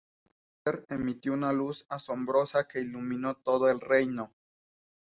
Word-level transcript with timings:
Al 0.65 0.73
nacer, 0.73 0.85
emitió 0.89 1.31
una 1.33 1.53
luz 1.53 1.85
asombrosa 1.87 2.67
que 2.67 2.81
iluminó 2.81 3.35
todo 3.35 3.69
el 3.69 3.79
reino. 3.79 4.33